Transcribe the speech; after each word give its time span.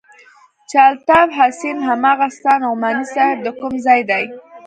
چې 0.69 0.77
الطاف 0.89 1.27
حسين 1.39 1.77
هماغه 1.87 2.27
ستا 2.37 2.53
نعماني 2.63 3.05
صاحب 3.13 3.37
د 3.43 3.47
کوم 3.59 3.73
ځاى 3.85 4.01
دى. 4.09 4.23